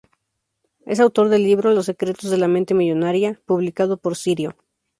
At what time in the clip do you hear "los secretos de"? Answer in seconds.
1.73-2.37